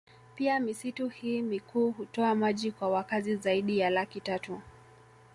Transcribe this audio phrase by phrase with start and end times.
[0.35, 4.61] Pia misitu hii mikuu hutoa maji kwa wakazi zaidi ya laki tatu